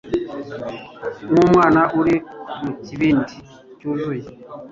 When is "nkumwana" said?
1.29-1.81